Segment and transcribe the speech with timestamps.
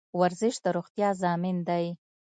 [0.19, 1.85] ورزش د روغتیا ضامن دی